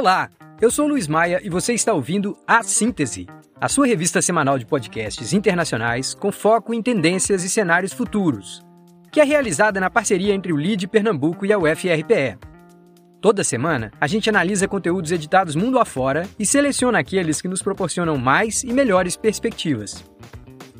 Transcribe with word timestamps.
Olá, 0.00 0.30
eu 0.62 0.70
sou 0.70 0.88
Luiz 0.88 1.06
Maia 1.06 1.42
e 1.44 1.50
você 1.50 1.74
está 1.74 1.92
ouvindo 1.92 2.34
A 2.46 2.62
Síntese, 2.62 3.26
a 3.60 3.68
sua 3.68 3.86
revista 3.86 4.22
semanal 4.22 4.58
de 4.58 4.64
podcasts 4.64 5.34
internacionais 5.34 6.14
com 6.14 6.32
foco 6.32 6.72
em 6.72 6.80
tendências 6.80 7.44
e 7.44 7.50
cenários 7.50 7.92
futuros, 7.92 8.62
que 9.12 9.20
é 9.20 9.24
realizada 9.24 9.78
na 9.78 9.90
parceria 9.90 10.32
entre 10.32 10.54
o 10.54 10.56
LID 10.56 10.86
Pernambuco 10.86 11.44
e 11.44 11.52
a 11.52 11.58
UFRPE. 11.58 12.38
Toda 13.20 13.44
semana, 13.44 13.92
a 14.00 14.06
gente 14.06 14.30
analisa 14.30 14.66
conteúdos 14.66 15.12
editados 15.12 15.54
mundo 15.54 15.78
afora 15.78 16.26
e 16.38 16.46
seleciona 16.46 17.00
aqueles 17.00 17.42
que 17.42 17.48
nos 17.48 17.60
proporcionam 17.60 18.16
mais 18.16 18.64
e 18.64 18.72
melhores 18.72 19.18
perspectivas. 19.18 20.02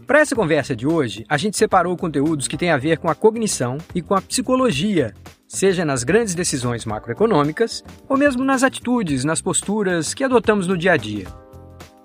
Para 0.07 0.21
essa 0.21 0.35
conversa 0.35 0.75
de 0.75 0.87
hoje, 0.87 1.27
a 1.29 1.37
gente 1.37 1.59
separou 1.59 1.95
conteúdos 1.95 2.49
que 2.49 2.57
têm 2.57 2.71
a 2.71 2.79
ver 2.79 2.97
com 2.97 3.11
a 3.11 3.15
cognição 3.15 3.77
e 3.95 4.01
com 4.01 4.15
a 4.15 4.23
psicologia, 4.23 5.13
seja 5.51 5.85
nas 5.85 6.05
grandes 6.05 6.33
decisões 6.33 6.85
macroeconômicas 6.85 7.83
ou 8.09 8.17
mesmo 8.17 8.45
nas 8.45 8.63
atitudes, 8.63 9.25
nas 9.25 9.43
posturas 9.43 10.15
que 10.15 10.23
adotamos 10.23 10.69
no 10.69 10.79
dia 10.79 10.93
a 10.93 10.97
dia. 10.97 11.27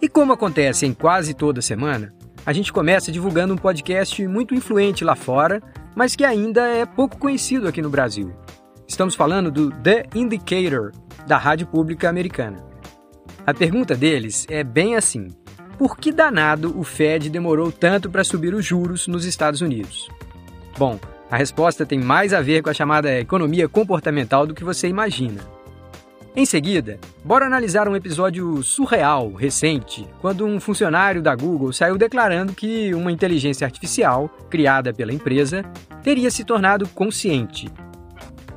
E 0.02 0.10
como 0.10 0.34
acontece 0.34 0.88
em 0.88 0.94
quase 0.94 1.36
toda 1.36 1.62
semana, 1.62 2.12
a 2.44 2.52
gente 2.52 2.74
começa 2.74 3.12
divulgando 3.12 3.54
um 3.54 3.58
podcast 3.58 4.28
muito 4.28 4.56
influente 4.56 5.04
lá 5.04 5.16
fora, 5.16 5.62
mas 5.96 6.16
que 6.16 6.26
ainda 6.26 6.68
é 6.68 6.88
pouco 6.88 7.20
conhecido 7.20 7.68
aqui 7.68 7.84
no 7.84 7.90
Brasil. 7.90 8.34
Estamos 8.88 9.14
falando 9.14 9.52
do 9.52 9.70
The 9.70 10.08
Indicator, 10.16 10.92
da 11.28 11.38
Rádio 11.38 11.68
Pública 11.68 12.10
Americana. 12.10 12.66
A 13.46 13.54
pergunta 13.54 13.96
deles 13.96 14.48
é 14.50 14.64
bem 14.64 14.96
assim: 14.96 15.28
por 15.78 15.98
que 15.98 16.12
danado 16.12 16.78
o 16.80 16.84
Fed 16.84 17.30
demorou 17.30 17.72
tanto 17.72 18.10
para 18.10 18.24
subir 18.24 18.56
os 18.56 18.66
juros 18.66 19.08
nos 19.08 19.24
Estados 19.24 19.62
Unidos? 19.62 20.10
Bom, 20.78 21.00
a 21.30 21.38
resposta 21.38 21.86
tem 21.86 22.00
mais 22.00 22.34
a 22.34 22.42
ver 22.42 22.62
com 22.62 22.70
a 22.70 22.74
chamada 22.74 23.20
economia 23.20 23.68
comportamental 23.68 24.46
do 24.46 24.54
que 24.54 24.64
você 24.64 24.88
imagina. 24.88 25.42
Em 26.36 26.46
seguida, 26.46 27.00
bora 27.24 27.46
analisar 27.46 27.88
um 27.88 27.96
episódio 27.96 28.62
surreal 28.62 29.32
recente, 29.34 30.06
quando 30.22 30.46
um 30.46 30.60
funcionário 30.60 31.22
da 31.22 31.34
Google 31.34 31.72
saiu 31.72 31.98
declarando 31.98 32.54
que 32.54 32.94
uma 32.94 33.12
inteligência 33.12 33.66
artificial, 33.66 34.30
criada 34.50 34.94
pela 34.94 35.14
empresa, 35.14 35.64
teria 36.04 36.30
se 36.30 36.44
tornado 36.44 36.88
consciente 36.90 37.72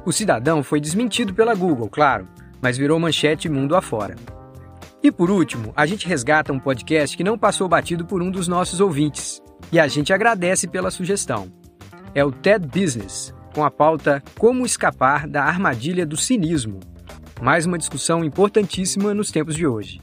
o 0.09 0.13
cidadão 0.13 0.63
foi 0.63 0.81
desmentido 0.81 1.35
pela 1.35 1.55
Google, 1.55 1.87
claro, 1.87 2.27
mas 2.63 2.79
virou 2.79 2.99
manchete 2.99 3.47
mundo 3.47 3.77
afora. 3.77 4.17
E 5.03 5.13
por 5.13 5.31
último, 5.31 5.71
a 5.77 5.85
gente 5.85 6.09
resgata 6.09 6.51
um 6.51 6.59
podcast 6.59 7.15
que 7.15 7.23
não 7.23 7.37
passou 7.37 7.69
batido 7.69 8.07
por 8.07 8.23
um 8.23 8.31
dos 8.31 8.49
nossos 8.49 8.81
ouvintes, 8.81 9.43
e 9.71 9.79
a 9.79 9.87
gente 9.87 10.11
agradece 10.11 10.67
pela 10.67 10.91
sugestão. 10.91 11.53
É 12.15 12.25
o 12.25 12.33
TED 12.33 12.67
Business, 12.67 13.35
com 13.55 13.63
a 13.63 13.71
pauta 13.71 14.23
Como 14.39 14.65
escapar 14.65 15.29
da 15.29 15.45
armadilha 15.45 16.07
do 16.07 16.17
cinismo. 16.17 16.81
Mais 17.41 17.67
uma 17.67 17.77
discussão 17.79 18.25
importantíssima 18.25 19.13
nos 19.13 19.31
tempos 19.31 19.55
de 19.55 19.67
hoje. 19.67 20.01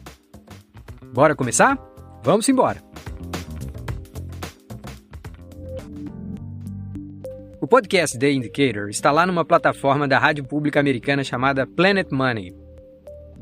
Bora 1.14 1.36
começar? 1.36 1.78
Vamos 2.24 2.48
embora! 2.48 2.84
O 7.60 7.68
podcast 7.68 8.18
The 8.20 8.32
Indicator 8.32 8.90
está 8.90 9.12
lá 9.12 9.26
numa 9.26 9.44
plataforma 9.44 10.08
da 10.08 10.20
rádio 10.20 10.44
pública 10.44 10.80
americana 10.80 11.24
chamada 11.24 11.66
Planet 11.66 12.12
Money. 12.12 12.65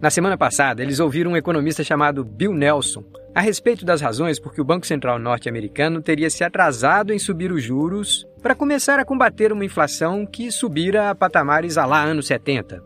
Na 0.04 0.10
semana 0.10 0.38
passada, 0.38 0.84
eles 0.84 1.00
ouviram 1.00 1.32
um 1.32 1.38
economista 1.38 1.82
chamado 1.82 2.26
Bill 2.26 2.54
Nelson 2.54 3.06
a 3.34 3.40
respeito 3.40 3.86
das 3.86 4.02
razões 4.02 4.38
por 4.38 4.54
que 4.54 4.60
o 4.60 4.66
Banco 4.66 4.86
Central 4.86 5.18
norte-americano 5.18 6.02
teria 6.02 6.30
se 6.30 6.44
atrasado 6.44 7.14
em 7.14 7.18
subir 7.18 7.54
os 7.54 7.64
juros 7.64 8.28
para 8.42 8.54
começar 8.54 9.00
a 9.00 9.06
combater 9.06 9.54
uma 9.54 9.64
inflação 9.64 10.26
que 10.26 10.52
subira 10.52 11.10
a 11.10 11.16
patamares 11.16 11.78
a 11.78 11.86
lá 11.86 12.04
anos 12.04 12.28
70. 12.28 12.84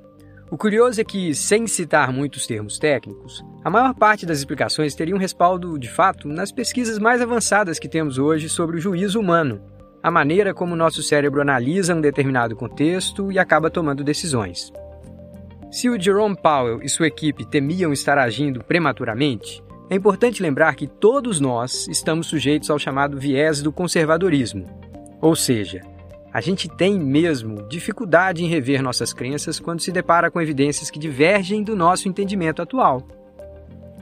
O 0.51 0.57
curioso 0.59 1.01
é 1.01 1.03
que, 1.03 1.33
sem 1.33 1.65
citar 1.65 2.13
muitos 2.13 2.45
termos 2.45 2.77
técnicos, 2.77 3.43
a 3.63 3.69
maior 3.71 3.95
parte 3.95 4.23
das 4.23 4.37
explicações 4.37 4.93
teria 4.93 5.15
um 5.15 5.19
respaldo, 5.19 5.79
de 5.79 5.89
fato, 5.89 6.27
nas 6.27 6.51
pesquisas 6.51 6.99
mais 6.99 7.19
avançadas 7.19 7.79
que 7.79 7.89
temos 7.89 8.19
hoje 8.19 8.47
sobre 8.47 8.77
o 8.77 8.79
juízo 8.79 9.19
humano, 9.19 9.59
a 10.03 10.11
maneira 10.11 10.53
como 10.53 10.75
nosso 10.75 11.01
cérebro 11.01 11.41
analisa 11.41 11.95
um 11.95 11.99
determinado 11.99 12.55
contexto 12.55 13.31
e 13.31 13.39
acaba 13.39 13.71
tomando 13.71 14.03
decisões. 14.03 14.71
Se 15.71 15.89
o 15.89 15.99
Jerome 15.99 16.35
Powell 16.35 16.81
e 16.81 16.89
sua 16.89 17.07
equipe 17.07 17.45
temiam 17.45 17.91
estar 17.91 18.17
agindo 18.17 18.63
prematuramente, 18.63 19.63
é 19.89 19.95
importante 19.95 20.41
lembrar 20.41 20.75
que 20.75 20.87
todos 20.87 21.39
nós 21.39 21.87
estamos 21.87 22.27
sujeitos 22.27 22.69
ao 22.69 22.79
chamado 22.79 23.17
viés 23.19 23.61
do 23.61 23.71
conservadorismo. 23.71 24.65
Ou 25.21 25.35
seja, 25.35 25.81
a 26.33 26.41
gente 26.41 26.67
tem 26.69 26.99
mesmo 26.99 27.67
dificuldade 27.67 28.43
em 28.43 28.47
rever 28.47 28.81
nossas 28.81 29.13
crenças 29.13 29.59
quando 29.59 29.81
se 29.81 29.91
depara 29.91 30.29
com 30.29 30.41
evidências 30.41 30.89
que 30.89 30.99
divergem 30.99 31.63
do 31.63 31.75
nosso 31.75 32.07
entendimento 32.07 32.61
atual. 32.61 33.07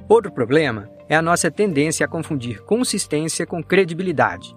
Outro 0.07 0.31
problema 0.31 0.89
é 1.09 1.15
a 1.15 1.21
nossa 1.21 1.49
tendência 1.51 2.05
a 2.05 2.09
confundir 2.09 2.63
consistência 2.63 3.45
com 3.45 3.63
credibilidade 3.63 4.55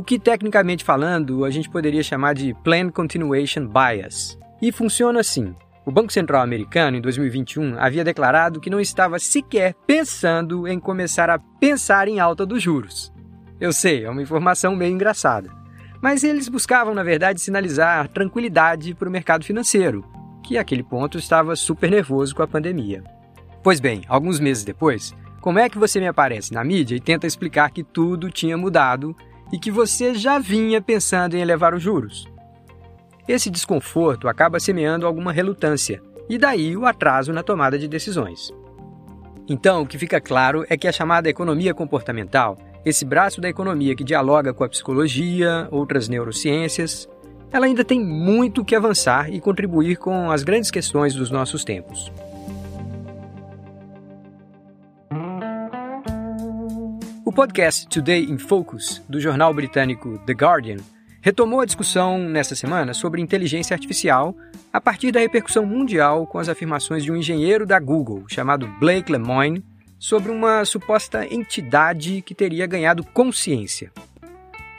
o 0.00 0.02
que 0.02 0.18
tecnicamente 0.18 0.82
falando 0.82 1.44
a 1.44 1.50
gente 1.50 1.68
poderia 1.68 2.02
chamar 2.02 2.34
de 2.34 2.54
Plan 2.64 2.88
Continuation 2.88 3.66
Bias. 3.66 4.38
E 4.62 4.72
funciona 4.72 5.20
assim. 5.20 5.54
O 5.84 5.90
Banco 5.90 6.12
Central 6.12 6.42
americano, 6.42 6.98
em 6.98 7.00
2021, 7.00 7.78
havia 7.78 8.04
declarado 8.04 8.60
que 8.60 8.68
não 8.68 8.78
estava 8.78 9.18
sequer 9.18 9.74
pensando 9.86 10.68
em 10.68 10.78
começar 10.78 11.30
a 11.30 11.38
pensar 11.38 12.06
em 12.06 12.20
alta 12.20 12.44
dos 12.44 12.62
juros. 12.62 13.12
Eu 13.58 13.72
sei, 13.72 14.04
é 14.04 14.10
uma 14.10 14.22
informação 14.22 14.76
meio 14.76 14.92
engraçada. 14.92 15.50
Mas 16.02 16.22
eles 16.22 16.48
buscavam, 16.48 16.94
na 16.94 17.02
verdade, 17.02 17.40
sinalizar 17.40 18.08
tranquilidade 18.08 18.94
para 18.94 19.08
o 19.08 19.12
mercado 19.12 19.44
financeiro, 19.44 20.04
que 20.42 20.58
àquele 20.58 20.82
ponto 20.82 21.18
estava 21.18 21.56
super 21.56 21.90
nervoso 21.90 22.34
com 22.34 22.42
a 22.42 22.48
pandemia. 22.48 23.02
Pois 23.62 23.80
bem, 23.80 24.02
alguns 24.06 24.38
meses 24.38 24.64
depois, 24.64 25.14
como 25.40 25.58
é 25.58 25.68
que 25.68 25.78
você 25.78 25.98
me 25.98 26.06
aparece 26.06 26.52
na 26.52 26.62
mídia 26.62 26.96
e 26.96 27.00
tenta 27.00 27.26
explicar 27.26 27.70
que 27.70 27.82
tudo 27.82 28.30
tinha 28.30 28.56
mudado 28.56 29.16
e 29.52 29.58
que 29.58 29.70
você 29.70 30.14
já 30.14 30.38
vinha 30.38 30.80
pensando 30.80 31.34
em 31.34 31.40
elevar 31.40 31.74
os 31.74 31.82
juros. 31.82 32.29
Esse 33.30 33.48
desconforto 33.48 34.26
acaba 34.26 34.58
semeando 34.58 35.06
alguma 35.06 35.32
relutância, 35.32 36.02
e 36.28 36.36
daí 36.36 36.76
o 36.76 36.84
atraso 36.84 37.32
na 37.32 37.44
tomada 37.44 37.78
de 37.78 37.86
decisões. 37.86 38.52
Então, 39.48 39.82
o 39.82 39.86
que 39.86 39.96
fica 39.96 40.20
claro 40.20 40.66
é 40.68 40.76
que 40.76 40.88
a 40.88 40.92
chamada 40.92 41.30
economia 41.30 41.72
comportamental, 41.72 42.58
esse 42.84 43.04
braço 43.04 43.40
da 43.40 43.48
economia 43.48 43.94
que 43.94 44.02
dialoga 44.02 44.52
com 44.52 44.64
a 44.64 44.68
psicologia, 44.68 45.68
outras 45.70 46.08
neurociências, 46.08 47.08
ela 47.52 47.66
ainda 47.66 47.84
tem 47.84 48.04
muito 48.04 48.64
que 48.64 48.74
avançar 48.74 49.32
e 49.32 49.40
contribuir 49.40 49.94
com 49.94 50.28
as 50.32 50.42
grandes 50.42 50.72
questões 50.72 51.14
dos 51.14 51.30
nossos 51.30 51.62
tempos. 51.62 52.12
O 57.24 57.32
podcast 57.32 57.86
Today 57.86 58.24
in 58.24 58.38
Focus, 58.38 59.00
do 59.08 59.20
jornal 59.20 59.54
britânico 59.54 60.18
The 60.26 60.32
Guardian, 60.32 60.78
retomou 61.20 61.60
a 61.60 61.64
discussão 61.64 62.18
nesta 62.18 62.54
semana 62.54 62.94
sobre 62.94 63.20
inteligência 63.20 63.74
artificial 63.74 64.34
a 64.72 64.80
partir 64.80 65.12
da 65.12 65.20
repercussão 65.20 65.66
mundial 65.66 66.26
com 66.26 66.38
as 66.38 66.48
afirmações 66.48 67.04
de 67.04 67.12
um 67.12 67.16
engenheiro 67.16 67.66
da 67.66 67.78
Google 67.78 68.24
chamado 68.28 68.66
Blake 68.78 69.12
Lemoine 69.12 69.64
sobre 69.98 70.32
uma 70.32 70.64
suposta 70.64 71.26
entidade 71.26 72.22
que 72.22 72.34
teria 72.34 72.66
ganhado 72.66 73.04
consciência. 73.04 73.92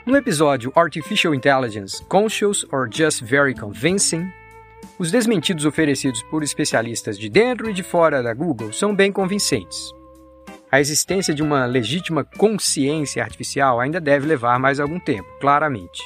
No 0.04 0.16
episódio 0.16 0.72
Artificial 0.74 1.34
Intelligence 1.34 2.04
Conscious 2.06 2.66
or 2.72 2.88
Just 2.92 3.22
Very 3.22 3.54
Convincing, 3.54 4.26
os 4.98 5.12
desmentidos 5.12 5.64
oferecidos 5.64 6.22
por 6.24 6.42
especialistas 6.42 7.16
de 7.16 7.28
dentro 7.28 7.70
e 7.70 7.72
de 7.72 7.82
fora 7.82 8.22
da 8.22 8.34
Google 8.34 8.72
são 8.72 8.94
bem 8.94 9.12
convincentes 9.12 9.92
a 10.72 10.80
existência 10.80 11.34
de 11.34 11.42
uma 11.42 11.66
legítima 11.66 12.24
consciência 12.24 13.22
artificial 13.22 13.78
ainda 13.78 14.00
deve 14.00 14.26
levar 14.26 14.58
mais 14.58 14.80
algum 14.80 14.98
tempo, 14.98 15.28
claramente. 15.38 16.02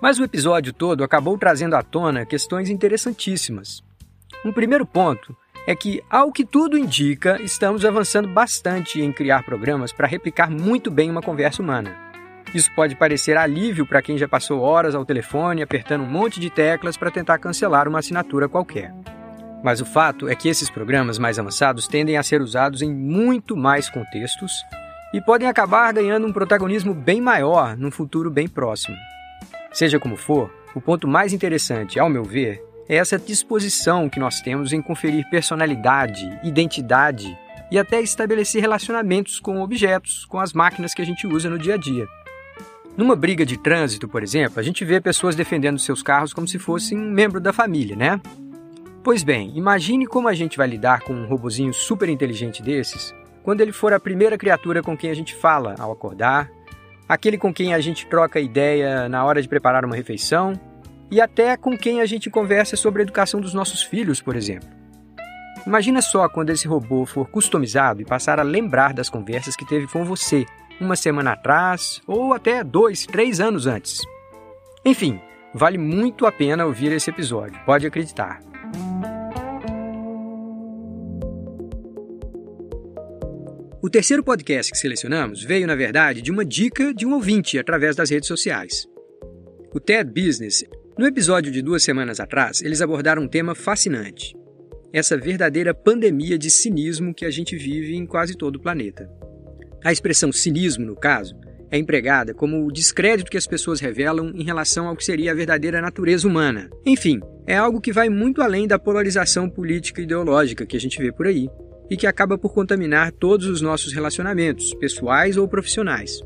Mas 0.00 0.18
o 0.18 0.24
episódio 0.24 0.72
todo 0.72 1.04
acabou 1.04 1.36
trazendo 1.36 1.76
à 1.76 1.82
tona 1.82 2.24
questões 2.24 2.70
interessantíssimas. 2.70 3.84
Um 4.44 4.50
primeiro 4.50 4.86
ponto 4.86 5.36
é 5.66 5.74
que, 5.74 6.02
ao 6.08 6.32
que 6.32 6.42
tudo 6.42 6.78
indica, 6.78 7.40
estamos 7.42 7.84
avançando 7.84 8.26
bastante 8.26 9.00
em 9.00 9.12
criar 9.12 9.44
programas 9.44 9.92
para 9.92 10.08
replicar 10.08 10.50
muito 10.50 10.90
bem 10.90 11.10
uma 11.10 11.20
conversa 11.20 11.62
humana. 11.62 11.94
Isso 12.54 12.70
pode 12.74 12.96
parecer 12.96 13.36
alívio 13.36 13.86
para 13.86 14.00
quem 14.00 14.16
já 14.16 14.26
passou 14.26 14.60
horas 14.60 14.94
ao 14.94 15.04
telefone 15.04 15.62
apertando 15.62 16.02
um 16.02 16.10
monte 16.10 16.40
de 16.40 16.48
teclas 16.48 16.96
para 16.96 17.10
tentar 17.10 17.38
cancelar 17.38 17.86
uma 17.86 17.98
assinatura 17.98 18.48
qualquer. 18.48 18.94
Mas 19.62 19.82
o 19.82 19.86
fato 19.86 20.28
é 20.28 20.34
que 20.34 20.48
esses 20.48 20.70
programas 20.70 21.18
mais 21.18 21.38
avançados 21.38 21.86
tendem 21.86 22.16
a 22.16 22.22
ser 22.22 22.40
usados 22.40 22.80
em 22.80 22.90
muito 22.90 23.54
mais 23.54 23.90
contextos 23.90 24.64
e 25.12 25.20
podem 25.20 25.46
acabar 25.46 25.92
ganhando 25.92 26.26
um 26.26 26.32
protagonismo 26.32 26.94
bem 26.94 27.20
maior 27.20 27.76
num 27.76 27.90
futuro 27.90 28.30
bem 28.30 28.48
próximo. 28.48 28.96
Seja 29.72 29.98
como 29.98 30.16
for, 30.16 30.52
o 30.74 30.80
ponto 30.80 31.06
mais 31.06 31.32
interessante, 31.32 31.98
ao 31.98 32.08
meu 32.08 32.24
ver, 32.24 32.62
é 32.88 32.96
essa 32.96 33.18
disposição 33.18 34.08
que 34.08 34.18
nós 34.18 34.40
temos 34.40 34.72
em 34.72 34.82
conferir 34.82 35.28
personalidade, 35.30 36.26
identidade 36.42 37.38
e 37.70 37.78
até 37.78 38.00
estabelecer 38.00 38.60
relacionamentos 38.60 39.38
com 39.38 39.62
objetos, 39.62 40.24
com 40.24 40.40
as 40.40 40.52
máquinas 40.52 40.92
que 40.92 41.02
a 41.02 41.06
gente 41.06 41.26
usa 41.26 41.48
no 41.48 41.58
dia 41.58 41.74
a 41.74 41.78
dia. 41.78 42.06
Numa 42.96 43.14
briga 43.14 43.46
de 43.46 43.56
trânsito, 43.56 44.08
por 44.08 44.22
exemplo, 44.22 44.58
a 44.58 44.62
gente 44.62 44.84
vê 44.84 45.00
pessoas 45.00 45.36
defendendo 45.36 45.78
seus 45.78 46.02
carros 46.02 46.32
como 46.32 46.48
se 46.48 46.58
fossem 46.58 46.98
um 46.98 47.10
membro 47.10 47.40
da 47.40 47.52
família, 47.52 47.94
né? 47.94 48.20
Pois 49.04 49.22
bem, 49.22 49.56
imagine 49.56 50.06
como 50.06 50.28
a 50.28 50.34
gente 50.34 50.58
vai 50.58 50.66
lidar 50.66 51.00
com 51.02 51.14
um 51.14 51.26
robozinho 51.26 51.72
super 51.72 52.08
inteligente 52.08 52.60
desses 52.62 53.14
quando 53.42 53.60
ele 53.60 53.72
for 53.72 53.92
a 53.92 54.00
primeira 54.00 54.36
criatura 54.36 54.82
com 54.82 54.96
quem 54.96 55.10
a 55.10 55.14
gente 55.14 55.34
fala 55.34 55.74
ao 55.78 55.92
acordar, 55.92 56.50
aquele 57.10 57.36
com 57.36 57.52
quem 57.52 57.74
a 57.74 57.80
gente 57.80 58.06
troca 58.06 58.38
ideia 58.38 59.08
na 59.08 59.24
hora 59.24 59.42
de 59.42 59.48
preparar 59.48 59.84
uma 59.84 59.96
refeição 59.96 60.52
e 61.10 61.20
até 61.20 61.56
com 61.56 61.76
quem 61.76 62.00
a 62.00 62.06
gente 62.06 62.30
conversa 62.30 62.76
sobre 62.76 63.02
a 63.02 63.04
educação 63.04 63.40
dos 63.40 63.52
nossos 63.52 63.82
filhos, 63.82 64.22
por 64.22 64.36
exemplo. 64.36 64.68
Imagina 65.66 66.00
só 66.00 66.28
quando 66.28 66.50
esse 66.50 66.68
robô 66.68 67.04
for 67.04 67.28
customizado 67.28 68.00
e 68.00 68.04
passar 68.04 68.38
a 68.38 68.44
lembrar 68.44 68.94
das 68.94 69.10
conversas 69.10 69.56
que 69.56 69.66
teve 69.66 69.88
com 69.88 70.04
você 70.04 70.46
uma 70.80 70.94
semana 70.94 71.32
atrás 71.32 72.00
ou 72.06 72.32
até 72.32 72.62
dois, 72.62 73.06
três 73.06 73.40
anos 73.40 73.66
antes. 73.66 74.02
Enfim, 74.84 75.20
vale 75.52 75.78
muito 75.78 76.26
a 76.26 76.32
pena 76.32 76.64
ouvir 76.64 76.92
esse 76.92 77.10
episódio, 77.10 77.60
pode 77.66 77.88
acreditar. 77.88 78.40
O 83.82 83.88
terceiro 83.88 84.22
podcast 84.22 84.70
que 84.70 84.76
selecionamos 84.76 85.42
veio, 85.42 85.66
na 85.66 85.74
verdade, 85.74 86.20
de 86.20 86.30
uma 86.30 86.44
dica 86.44 86.92
de 86.92 87.06
um 87.06 87.14
ouvinte 87.14 87.58
através 87.58 87.96
das 87.96 88.10
redes 88.10 88.28
sociais. 88.28 88.86
O 89.72 89.80
TED 89.80 90.10
Business, 90.12 90.62
no 90.98 91.06
episódio 91.06 91.50
de 91.50 91.62
duas 91.62 91.82
semanas 91.82 92.20
atrás, 92.20 92.60
eles 92.60 92.82
abordaram 92.82 93.22
um 93.22 93.28
tema 93.28 93.54
fascinante: 93.54 94.36
essa 94.92 95.16
verdadeira 95.16 95.72
pandemia 95.72 96.36
de 96.36 96.50
cinismo 96.50 97.14
que 97.14 97.24
a 97.24 97.30
gente 97.30 97.56
vive 97.56 97.96
em 97.96 98.04
quase 98.04 98.36
todo 98.36 98.56
o 98.56 98.60
planeta. 98.60 99.08
A 99.82 99.90
expressão 99.90 100.30
cinismo, 100.30 100.84
no 100.84 100.94
caso, 100.94 101.34
é 101.70 101.78
empregada 101.78 102.34
como 102.34 102.66
o 102.66 102.70
descrédito 102.70 103.30
que 103.30 103.38
as 103.38 103.46
pessoas 103.46 103.80
revelam 103.80 104.30
em 104.34 104.44
relação 104.44 104.88
ao 104.88 104.96
que 104.96 105.04
seria 105.04 105.32
a 105.32 105.34
verdadeira 105.34 105.80
natureza 105.80 106.28
humana. 106.28 106.68
Enfim, 106.84 107.18
é 107.46 107.56
algo 107.56 107.80
que 107.80 107.94
vai 107.94 108.10
muito 108.10 108.42
além 108.42 108.66
da 108.66 108.78
polarização 108.78 109.48
política 109.48 110.02
e 110.02 110.04
ideológica 110.04 110.66
que 110.66 110.76
a 110.76 110.80
gente 110.80 110.98
vê 111.00 111.10
por 111.10 111.26
aí 111.26 111.48
e 111.90 111.96
que 111.96 112.06
acaba 112.06 112.38
por 112.38 112.54
contaminar 112.54 113.10
todos 113.10 113.46
os 113.46 113.60
nossos 113.60 113.92
relacionamentos, 113.92 114.72
pessoais 114.74 115.36
ou 115.36 115.48
profissionais. 115.48 116.20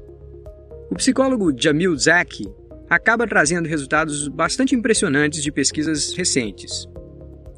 O 0.90 0.94
psicólogo 0.94 1.52
Jamil 1.58 1.96
Zaki 1.96 2.46
acaba 2.88 3.26
trazendo 3.26 3.66
resultados 3.66 4.28
bastante 4.28 4.75
impressionantes 4.75 5.43
de 5.43 5.50
pesquisas 5.50 6.12
recentes. 6.12 6.87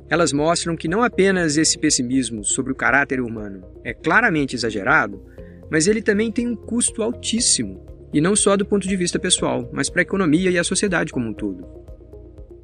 Elas 0.09 0.33
mostram 0.33 0.77
que 0.77 0.87
não 0.87 1.03
apenas 1.03 1.57
esse 1.57 1.77
pessimismo 1.77 2.45
sobre 2.45 2.73
o 2.73 2.77
caráter 2.77 3.21
humano 3.21 3.65
é 3.83 3.93
claramente 3.93 4.55
exagerado, 4.55 5.21
mas 5.69 5.89
ele 5.89 6.01
também 6.01 6.31
tem 6.31 6.47
um 6.47 6.55
custo 6.55 7.03
altíssimo, 7.03 7.85
e 8.13 8.21
não 8.21 8.37
só 8.37 8.57
do 8.57 8.65
ponto 8.65 8.87
de 8.87 8.97
vista 8.97 9.19
pessoal, 9.19 9.69
mas 9.73 9.91
para 9.91 10.01
a 10.01 10.05
economia 10.05 10.49
e 10.49 10.59
a 10.59 10.65
sociedade 10.65 11.13
como 11.13 11.29
um 11.29 11.35
todo. 11.35 11.67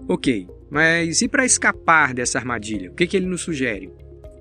Ok, 0.09 0.49
mas 0.71 1.21
e 1.21 1.29
para 1.29 1.45
escapar 1.45 2.15
dessa 2.15 2.39
armadilha? 2.39 2.93
O 2.93 2.95
que, 2.95 3.07
que 3.09 3.17
ele 3.17 3.27
nos 3.27 3.43
sugere? 3.43 3.93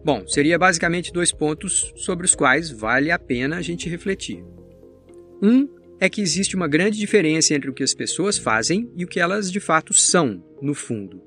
Bom, 0.03 0.25
seria 0.27 0.57
basicamente 0.57 1.13
dois 1.13 1.31
pontos 1.31 1.93
sobre 1.95 2.25
os 2.25 2.33
quais 2.33 2.71
vale 2.71 3.11
a 3.11 3.19
pena 3.19 3.57
a 3.57 3.61
gente 3.61 3.87
refletir. 3.87 4.43
Um 5.41 5.67
é 5.99 6.09
que 6.09 6.21
existe 6.21 6.55
uma 6.55 6.67
grande 6.67 6.97
diferença 6.97 7.53
entre 7.53 7.69
o 7.69 7.73
que 7.73 7.83
as 7.83 7.93
pessoas 7.93 8.37
fazem 8.37 8.91
e 8.95 9.05
o 9.05 9.07
que 9.07 9.19
elas 9.19 9.51
de 9.51 9.59
fato 9.59 9.93
são, 9.93 10.43
no 10.59 10.73
fundo. 10.73 11.21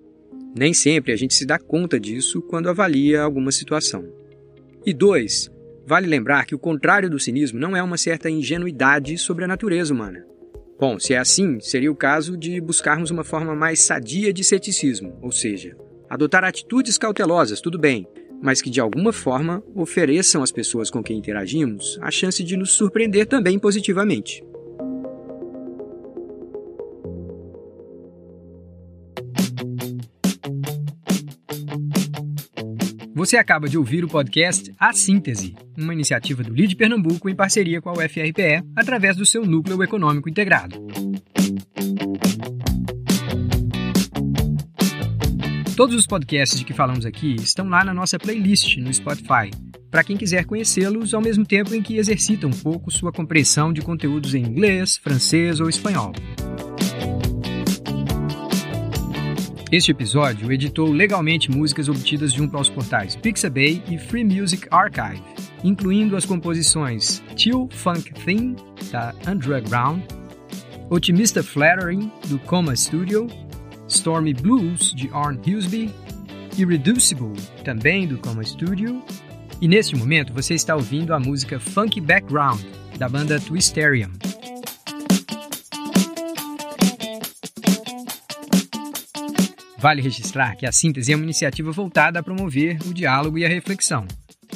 Nem 0.56 0.75
sempre 0.75 1.12
a 1.12 1.17
gente 1.17 1.35
se 1.35 1.47
dá 1.47 1.59
conta 1.59 1.99
disso 1.99 2.43
quando 2.43 2.69
avalia 2.69 3.23
alguma 3.23 3.53
situação. 3.53 4.05
E 4.85 4.93
dois, 4.93 5.49
vale 5.87 6.09
lembrar 6.09 6.44
que 6.44 6.55
o 6.55 6.59
contrário 6.59 7.09
do 7.09 7.20
cinismo 7.20 7.59
não 7.59 7.77
é 7.77 7.82
uma 7.82 7.97
certa 7.97 8.29
ingenuidade 8.29 9.17
sobre 9.17 9.44
a 9.44 9.49
natureza 9.49 9.94
humana. 9.94 10.27
Bom, 10.79 10.99
se 10.99 11.15
é 11.15 11.19
assim, 11.19 11.61
seria 11.61 11.91
o 11.91 11.97
caso 11.97 12.37
de 12.37 12.61
buscarmos 12.61 13.12
uma 13.12 13.23
forma 13.23 13.55
mais 13.55 13.81
sadia 13.81 14.32
de 14.32 14.43
ceticismo, 14.43 15.17
ou 15.23 15.31
seja, 15.31 15.77
adotar 16.11 16.43
atitudes 16.43 16.99
cautelosas, 16.99 17.61
tudo 17.61 17.79
bem, 17.79 18.06
mas 18.44 18.61
que 18.61 18.69
de 18.69 18.79
alguma 18.79 19.11
forma 19.11 19.64
ofereçam 19.75 20.43
às 20.43 20.52
pessoas 20.52 20.91
com 20.91 21.02
quem 21.02 21.17
interagimos 21.17 21.99
a 22.02 22.11
chance 22.11 22.44
de 22.44 22.58
nos 22.58 22.73
surpreender 22.73 23.26
também 23.26 23.58
positivamente. 23.58 24.44
Você 33.14 33.38
acaba 33.38 33.67
de 33.67 33.79
ouvir 33.79 34.05
o 34.05 34.08
podcast 34.08 34.70
A 34.79 34.93
Síntese, 34.93 35.55
uma 35.79 35.94
iniciativa 35.94 36.43
do 36.43 36.52
LID 36.52 36.76
Pernambuco 36.76 37.31
em 37.31 37.35
parceria 37.35 37.81
com 37.81 37.88
a 37.88 37.94
UFRPE, 37.94 38.62
através 38.76 39.17
do 39.17 39.25
seu 39.25 39.46
Núcleo 39.46 39.82
Econômico 39.82 40.29
Integrado. 40.29 40.76
Todos 45.76 45.97
os 45.97 46.06
podcasts 46.06 46.56
de 46.56 46.65
que 46.65 46.73
falamos 46.73 47.05
aqui 47.05 47.35
estão 47.35 47.69
lá 47.69 47.85
na 47.85 47.93
nossa 47.93 48.17
playlist 48.17 48.76
no 48.76 48.94
Spotify, 48.94 49.50
para 49.91 50.05
quem 50.05 50.17
quiser 50.17 50.44
conhecê-los 50.44 51.12
ao 51.12 51.21
mesmo 51.21 51.44
tempo 51.44 51.75
em 51.75 51.82
que 51.82 51.97
exercita 51.97 52.47
um 52.47 52.53
pouco 52.53 52.93
sua 52.93 53.11
compreensão 53.11 53.73
de 53.73 53.82
conteúdos 53.82 54.37
em 54.37 54.44
inglês, 54.44 54.97
francês 54.97 55.59
ou 55.59 55.69
espanhol. 55.69 56.12
Este 59.73 59.91
episódio 59.91 60.53
editou 60.53 60.93
legalmente 60.93 61.50
músicas 61.50 61.88
obtidas 61.88 62.32
junto 62.32 62.56
aos 62.56 62.69
portais 62.69 63.17
Pixabay 63.17 63.82
e 63.91 63.99
Free 63.99 64.23
Music 64.23 64.69
Archive, 64.70 65.25
incluindo 65.65 66.17
as 66.17 66.25
composições 66.25 67.20
Chill 67.37 67.69
Funk 67.73 68.15
Theme, 68.25 68.55
da 68.93 69.12
Underground, 69.27 70.03
Otimista 70.88 71.43
Flattering, 71.43 72.12
do 72.29 72.38
Coma 72.38 72.77
Studio 72.77 73.27
Stormy 73.94 74.35
Blues, 74.35 74.93
de 74.93 75.08
Arn 75.12 75.38
Husby, 75.46 75.91
Irreducible, 76.58 77.32
também 77.64 78.06
do 78.06 78.19
Coma 78.19 78.43
Studio, 78.43 79.02
e 79.61 79.69
neste 79.69 79.94
momento 79.96 80.32
você 80.32 80.55
está 80.55 80.75
ouvindo 80.75 81.14
a 81.14 81.20
música 81.20 81.61
Funky 81.61 82.00
Background, 82.00 82.61
da 82.99 83.08
banda 83.08 83.41
Twisterium. 83.41 84.11
Vale 89.79 90.02
registrar 90.02 90.56
que 90.56 90.67
a 90.67 90.73
síntese 90.73 91.12
é 91.12 91.17
uma 91.17 91.25
iniciativa 91.25 91.70
voltada 91.70 92.19
a 92.19 92.23
promover 92.23 92.79
o 92.87 92.93
diálogo 92.93 93.38
e 93.38 93.44
a 93.44 93.49
reflexão, 93.49 94.06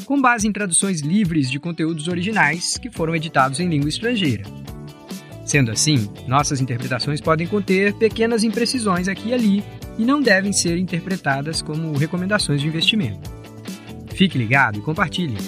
com 0.05 0.21
base 0.21 0.49
em 0.49 0.53
traduções 0.53 1.01
livres 1.01 1.51
de 1.51 1.61
conteúdos 1.61 2.09
originais 2.09 2.77
que 2.77 2.91
foram 2.91 3.15
editados 3.15 3.61
em 3.61 3.69
língua 3.69 3.89
estrangeira. 3.89 4.45
Sendo 5.49 5.73
assim, 5.73 6.11
nossas 6.27 6.61
interpretações 6.61 7.23
podem 7.23 7.47
conter 7.47 7.95
pequenas 7.95 8.45
imprecisões 8.45 9.09
aqui 9.09 9.31
e 9.31 9.33
ali 9.33 9.65
e 9.97 10.05
não 10.05 10.21
devem 10.21 10.53
ser 10.53 10.77
interpretadas 10.77 11.63
como 11.63 11.97
recomendações 11.97 12.61
de 12.61 12.67
investimento. 12.67 13.31
Fique 14.15 14.37
ligado 14.37 14.79
e 14.79 14.83
compartilhe. 14.83 15.39